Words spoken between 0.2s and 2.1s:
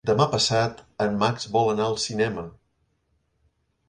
passat en Max vol anar al